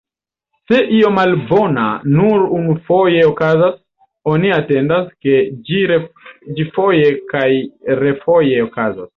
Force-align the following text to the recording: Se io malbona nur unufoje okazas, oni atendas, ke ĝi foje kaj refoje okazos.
Se 0.69 0.77
io 0.99 1.09
malbona 1.17 1.83
nur 2.13 2.45
unufoje 2.59 3.21
okazas, 3.33 3.77
oni 4.33 4.55
atendas, 4.57 5.07
ke 5.27 5.37
ĝi 5.71 6.69
foje 6.79 7.15
kaj 7.35 7.47
refoje 8.05 8.61
okazos. 8.71 9.09